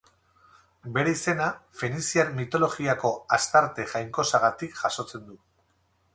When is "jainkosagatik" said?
3.93-4.77